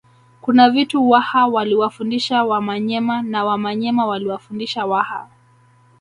[0.41, 5.29] Kuna vitu Waha waliwafundisha Wamanyema na Wamanyema waliwafundisha Waha